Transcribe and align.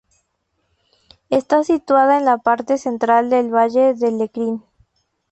Está 1.29 1.63
situada 1.63 2.17
en 2.17 2.25
la 2.25 2.39
parte 2.39 2.79
central 2.79 3.29
del 3.29 3.53
Valle 3.53 3.93
de 3.93 4.11
Lecrín. 4.11 4.63